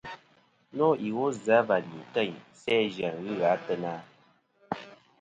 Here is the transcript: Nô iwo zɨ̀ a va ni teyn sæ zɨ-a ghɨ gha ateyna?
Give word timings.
Nô 0.77 0.87
iwo 1.07 1.25
zɨ̀ 1.43 1.57
a 1.61 1.65
va 1.67 1.77
ni 1.89 1.99
teyn 2.13 2.35
sæ 2.61 2.75
zɨ-a 2.93 3.09
ghɨ 3.21 3.31
gha 3.39 3.47
ateyna? 3.55 3.93